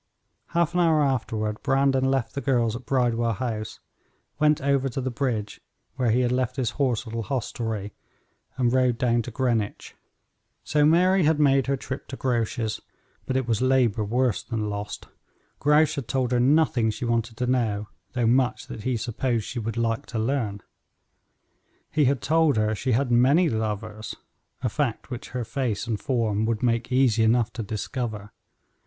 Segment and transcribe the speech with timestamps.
[0.47, 3.79] Half an hour afterward Brandon left the girls at Bridewell House,
[4.39, 5.61] went over to the Bridge
[5.95, 7.93] where he had left his horse at a hostelry,
[8.57, 9.93] and rode down to Greenwich.
[10.63, 12.81] So Mary had made her trip to Grouche's,
[13.27, 15.07] but it was labor worse than lost.
[15.59, 19.59] Grouche had told her nothing she wanted to know, though much that he supposed she
[19.59, 20.61] would like to learn.
[21.91, 24.15] He had told her she had many lovers,
[24.63, 28.31] a fact which her face and form would make easy enough to discover.